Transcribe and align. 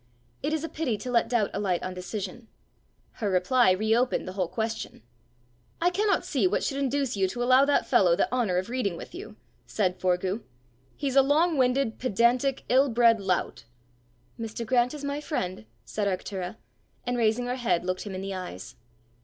It 0.41 0.51
is 0.51 0.63
a 0.63 0.67
pity 0.67 0.97
to 0.97 1.11
let 1.11 1.29
doubt 1.29 1.51
alight 1.53 1.83
on 1.83 1.93
decision. 1.93 2.47
Her 3.21 3.29
reply 3.29 3.69
re 3.69 3.95
opened 3.95 4.27
the 4.27 4.31
whole 4.31 4.47
question. 4.47 5.03
"I 5.79 5.91
cannot 5.91 6.25
see 6.25 6.47
what 6.47 6.63
should 6.63 6.79
induce 6.79 7.15
you 7.15 7.27
to 7.27 7.43
allow 7.43 7.65
that 7.65 7.85
fellow 7.85 8.15
the 8.15 8.27
honour 8.33 8.57
of 8.57 8.67
reading 8.71 8.97
with 8.97 9.13
you!" 9.13 9.35
said 9.67 9.99
Forgue. 9.99 10.41
"He's 10.97 11.15
a 11.15 11.21
long 11.21 11.55
winded, 11.55 11.99
pedantic, 11.99 12.63
ill 12.67 12.89
bred 12.89 13.19
lout!" 13.19 13.65
"Mr. 14.39 14.65
Grant 14.65 14.95
is 14.95 15.03
my 15.03 15.21
friend!" 15.21 15.67
said 15.85 16.07
Arctura, 16.07 16.55
and 17.05 17.15
raising 17.15 17.45
her 17.45 17.53
head 17.57 17.85
looked 17.85 18.01
him 18.01 18.15
in 18.15 18.21
the 18.21 18.33
eyes. 18.33 18.75